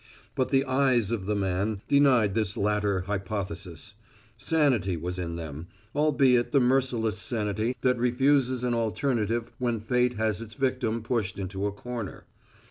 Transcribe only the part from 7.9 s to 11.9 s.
refuses an alternative when fate has its victim pushed into a